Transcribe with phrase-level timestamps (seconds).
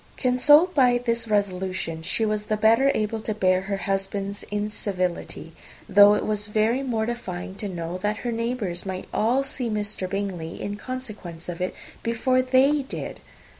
[0.17, 5.53] Consoled by this resolution, she was the better able to bear her husband's incivility;
[5.87, 10.09] though it was very mortifying to know that her neighbours might all see Mr.
[10.09, 13.19] Bingley, in consequence of it, before they did.